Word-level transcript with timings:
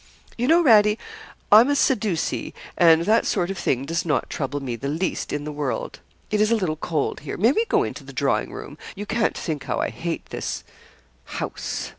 'You 0.35 0.47
know, 0.47 0.63
Radie, 0.63 0.97
I'm 1.51 1.69
a 1.69 1.75
Sadducee 1.75 2.55
and 2.75 3.03
that 3.05 3.27
sort 3.27 3.51
of 3.51 3.57
thing 3.59 3.85
does 3.85 4.03
not 4.03 4.31
trouble 4.31 4.59
me 4.59 4.75
the 4.75 4.87
least 4.87 5.31
in 5.31 5.43
the 5.43 5.51
world. 5.51 5.99
It 6.31 6.41
is 6.41 6.49
a 6.49 6.55
little 6.55 6.75
cold 6.75 7.19
here. 7.19 7.37
May 7.37 7.51
we 7.51 7.65
go 7.65 7.83
into 7.83 8.03
the 8.03 8.11
drawing 8.11 8.51
room? 8.51 8.79
You 8.95 9.05
can't 9.05 9.37
think 9.37 9.65
how 9.65 9.77
I 9.77 9.89
hate 9.91 10.25
this 10.31 10.63
house. 11.25 11.89